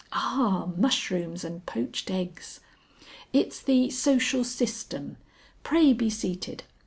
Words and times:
Ah! 0.11 0.71
mushrooms 0.77 1.43
and 1.43 1.63
poached 1.67 2.09
eggs! 2.09 2.59
It's 3.33 3.61
the 3.61 3.91
Social 3.91 4.43
System. 4.43 5.17
Pray 5.61 5.93
be 5.93 6.09
seated. 6.09 6.63